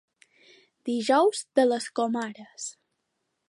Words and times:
Dijous 0.89 1.43
de 1.61 1.67
les 1.73 1.87
comares. 2.01 2.67